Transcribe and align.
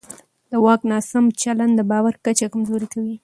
د 0.51 0.53
واک 0.65 0.81
ناسم 0.91 1.25
چلند 1.41 1.73
د 1.77 1.81
باور 1.91 2.13
کچه 2.25 2.47
کمزوری 2.53 2.87
کوي 2.93 3.15